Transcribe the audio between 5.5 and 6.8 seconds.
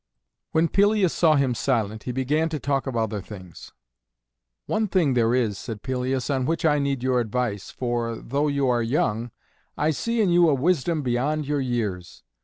said Pelias, "on which I